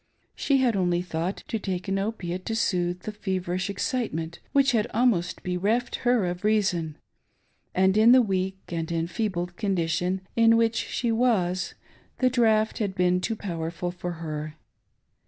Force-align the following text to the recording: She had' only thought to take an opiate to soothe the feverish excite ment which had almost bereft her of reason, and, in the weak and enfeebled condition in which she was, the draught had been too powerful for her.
She 0.33 0.57
had' 0.57 0.75
only 0.75 1.03
thought 1.03 1.43
to 1.47 1.59
take 1.59 1.87
an 1.87 1.99
opiate 1.99 2.43
to 2.47 2.55
soothe 2.55 3.01
the 3.01 3.11
feverish 3.11 3.69
excite 3.69 4.11
ment 4.11 4.39
which 4.51 4.71
had 4.71 4.87
almost 4.95 5.43
bereft 5.43 5.97
her 5.97 6.25
of 6.25 6.43
reason, 6.43 6.97
and, 7.75 7.95
in 7.95 8.11
the 8.11 8.23
weak 8.23 8.57
and 8.69 8.91
enfeebled 8.91 9.55
condition 9.57 10.21
in 10.35 10.57
which 10.57 10.75
she 10.87 11.11
was, 11.11 11.75
the 12.17 12.31
draught 12.31 12.79
had 12.79 12.95
been 12.95 13.21
too 13.21 13.35
powerful 13.35 13.91
for 13.91 14.13
her. 14.13 14.55